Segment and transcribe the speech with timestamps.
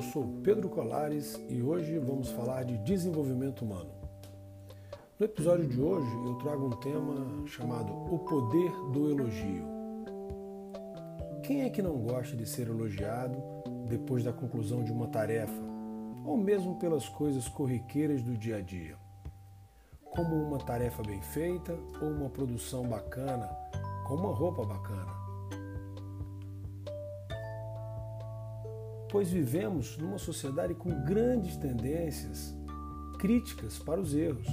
[0.00, 3.90] sou Pedro Colares e hoje vamos falar de desenvolvimento humano.
[5.18, 9.66] No episódio de hoje eu trago um tema chamado O Poder do Elogio.
[11.42, 13.42] Quem é que não gosta de ser elogiado
[13.88, 15.60] depois da conclusão de uma tarefa,
[16.24, 18.96] ou mesmo pelas coisas corriqueiras do dia a dia?
[20.04, 23.48] Como uma tarefa bem feita ou uma produção bacana,
[24.06, 25.21] com uma roupa bacana.
[29.12, 32.56] Pois vivemos numa sociedade com grandes tendências
[33.18, 34.48] críticas para os erros.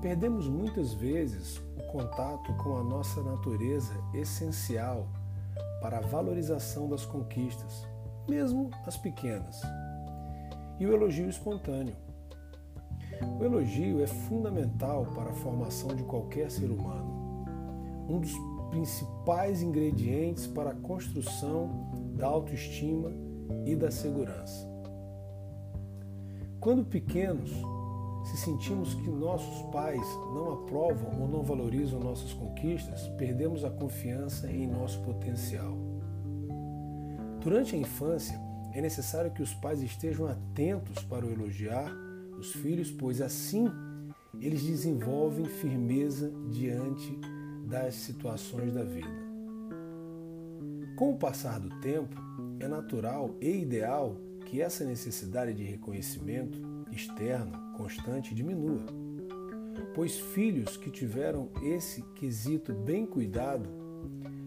[0.00, 5.06] Perdemos muitas vezes o contato com a nossa natureza essencial
[5.82, 7.86] para a valorização das conquistas,
[8.26, 9.60] mesmo as pequenas.
[10.80, 11.94] E o elogio espontâneo.
[13.38, 17.44] O elogio é fundamental para a formação de qualquer ser humano.
[18.08, 18.32] Um dos
[18.70, 23.12] principais ingredientes para a construção da autoestima
[23.64, 24.66] e da segurança.
[26.60, 27.50] Quando pequenos,
[28.24, 30.00] se sentimos que nossos pais
[30.32, 35.76] não aprovam ou não valorizam nossas conquistas, perdemos a confiança em nosso potencial.
[37.40, 38.38] Durante a infância,
[38.72, 41.92] é necessário que os pais estejam atentos para o elogiar
[42.38, 43.68] os filhos, pois assim
[44.40, 47.18] eles desenvolvem firmeza diante
[47.66, 49.22] das situações da vida.
[50.96, 52.16] Com o passar do tempo,
[52.64, 56.60] é natural e ideal que essa necessidade de reconhecimento
[56.92, 58.84] externo constante diminua,
[59.94, 63.68] pois filhos que tiveram esse quesito bem cuidado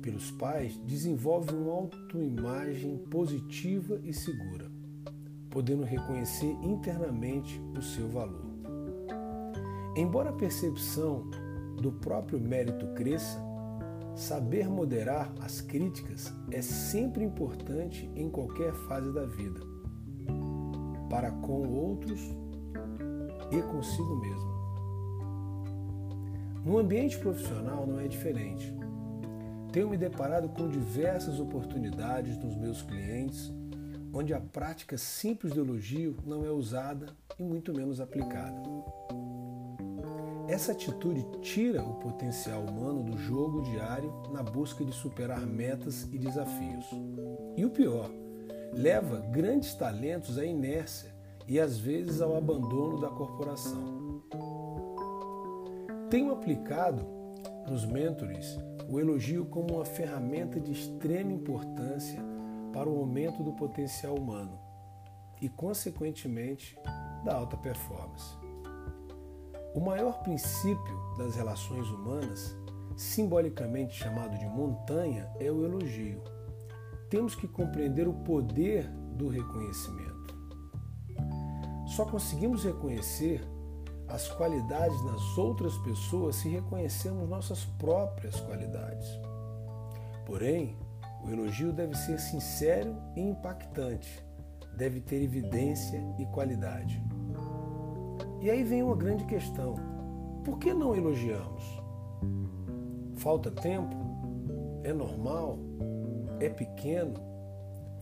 [0.00, 4.70] pelos pais desenvolvem uma autoimagem positiva e segura,
[5.50, 8.46] podendo reconhecer internamente o seu valor.
[9.96, 11.28] Embora a percepção
[11.80, 13.45] do próprio mérito cresça,
[14.16, 19.60] Saber moderar as críticas é sempre importante em qualquer fase da vida,
[21.10, 22.18] para com outros
[23.52, 24.56] e consigo mesmo.
[26.64, 28.74] No ambiente profissional não é diferente.
[29.70, 33.52] Tenho me deparado com diversas oportunidades nos meus clientes
[34.14, 38.56] onde a prática simples de elogio não é usada e muito menos aplicada.
[40.48, 46.18] Essa atitude tira o potencial humano do jogo diário na busca de superar metas e
[46.18, 46.86] desafios.
[47.56, 48.08] E o pior,
[48.72, 51.12] leva grandes talentos à inércia
[51.48, 54.22] e às vezes ao abandono da corporação.
[56.08, 57.04] Tenho aplicado
[57.68, 58.56] nos mentores
[58.88, 62.22] o elogio como uma ferramenta de extrema importância
[62.72, 64.56] para o aumento do potencial humano
[65.40, 66.78] e, consequentemente,
[67.24, 68.45] da alta performance.
[69.76, 72.56] O maior princípio das relações humanas,
[72.96, 76.22] simbolicamente chamado de montanha, é o elogio.
[77.10, 80.34] Temos que compreender o poder do reconhecimento.
[81.88, 83.46] Só conseguimos reconhecer
[84.08, 89.06] as qualidades nas outras pessoas se reconhecemos nossas próprias qualidades.
[90.24, 90.74] Porém,
[91.22, 94.24] o elogio deve ser sincero e impactante,
[94.74, 96.98] deve ter evidência e qualidade.
[98.46, 99.74] E aí vem uma grande questão:
[100.44, 101.64] por que não elogiamos?
[103.16, 103.96] Falta tempo?
[104.84, 105.58] É normal?
[106.38, 107.14] É pequeno?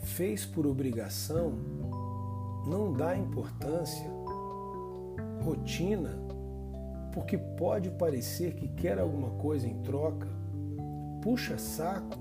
[0.00, 1.54] Fez por obrigação?
[2.66, 4.06] Não dá importância?
[5.42, 6.10] Rotina?
[7.14, 10.28] Porque pode parecer que quer alguma coisa em troca?
[11.22, 12.18] Puxa saco?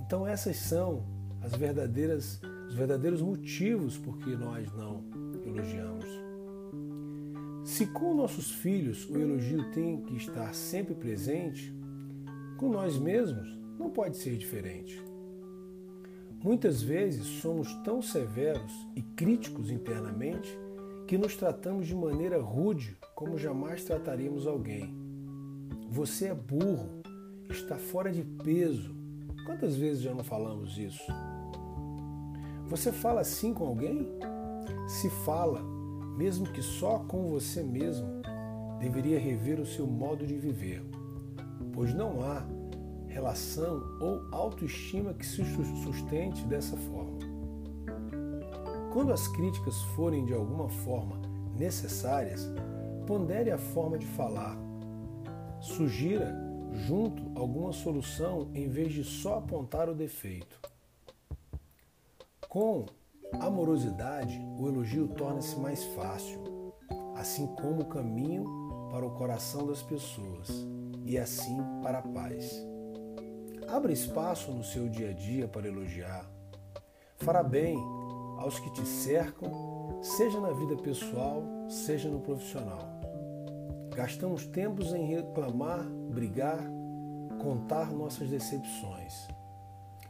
[0.00, 1.02] Então essas são
[1.42, 5.04] as verdadeiras, os verdadeiros motivos por que nós não
[5.44, 6.31] elogiamos.
[7.64, 11.72] Se com nossos filhos o elogio tem que estar sempre presente,
[12.56, 15.00] com nós mesmos não pode ser diferente.
[16.42, 20.58] Muitas vezes somos tão severos e críticos internamente
[21.06, 24.92] que nos tratamos de maneira rude como jamais trataríamos alguém.
[25.88, 26.88] Você é burro,
[27.48, 28.92] está fora de peso.
[29.46, 31.12] Quantas vezes já não falamos isso?
[32.66, 34.08] Você fala assim com alguém?
[34.88, 35.60] Se fala,
[36.16, 38.22] mesmo que só com você mesmo,
[38.78, 40.84] deveria rever o seu modo de viver,
[41.72, 42.44] pois não há
[43.06, 45.44] relação ou autoestima que se
[45.84, 47.18] sustente dessa forma.
[48.92, 51.20] Quando as críticas forem de alguma forma
[51.56, 52.46] necessárias,
[53.06, 54.56] pondere a forma de falar.
[55.60, 56.34] Sugira
[56.86, 60.60] junto alguma solução em vez de só apontar o defeito.
[62.48, 62.86] Com
[63.40, 66.40] amorosidade, o elogio torna-se mais fácil,
[67.16, 68.44] assim como o caminho
[68.90, 70.48] para o coração das pessoas
[71.04, 72.64] e assim para a paz.
[73.68, 76.28] Abra espaço no seu dia a dia para elogiar.
[77.16, 77.76] Fará bem
[78.38, 83.00] aos que te cercam, seja na vida pessoal, seja no profissional.
[83.94, 86.58] Gastamos tempos em reclamar, brigar,
[87.40, 89.28] contar nossas decepções.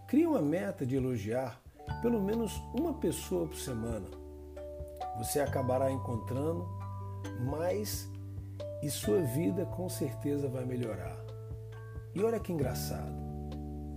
[0.07, 1.61] Crie uma meta de elogiar
[2.01, 4.07] pelo menos uma pessoa por semana.
[5.19, 6.67] Você acabará encontrando
[7.41, 8.09] mais
[8.83, 11.17] e sua vida com certeza vai melhorar.
[12.15, 13.23] E olha que engraçado.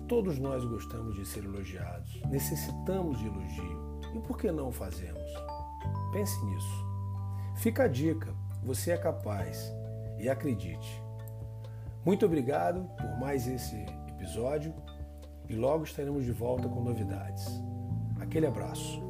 [0.08, 4.00] Todos nós gostamos de ser elogiados, necessitamos de elogio.
[4.14, 5.32] E por que não o fazemos?
[6.12, 6.86] Pense nisso.
[7.56, 8.34] Fica a dica,
[8.64, 9.74] você é capaz
[10.20, 11.04] e acredite.
[12.06, 14.74] Muito obrigado por mais esse episódio
[15.50, 17.46] e logo estaremos de volta com novidades.
[18.36, 19.05] Aquele abraço.